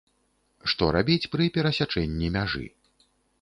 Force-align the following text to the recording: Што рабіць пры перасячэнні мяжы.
Што 0.71 0.87
рабіць 0.95 1.29
пры 1.35 1.47
перасячэнні 1.59 2.31
мяжы. 2.39 2.65